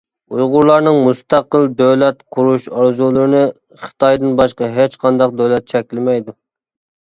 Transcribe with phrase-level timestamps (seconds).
[0.35, 3.43] ئۇيغۇرلارنىڭ مۇستەقىل دۆلەت قۇرۇش ئارزۇلىرىنى
[3.85, 6.41] خىتايدىن باشقا ھېچ قانداق دۆلەت چەكلىمەيدۇ.